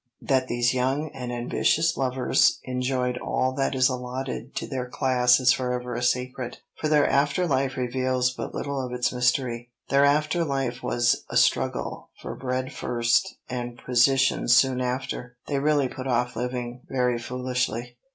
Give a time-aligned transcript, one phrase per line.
[0.23, 5.53] That these young and ambitious lovers enjoyed all that is allotted to their class is
[5.53, 9.69] forever a secret, for their after life reveals but little of its mystery.
[9.89, 15.37] Their after life was a struggle for bread first, and position soon after.
[15.45, 17.97] They really put off living, very foolishly.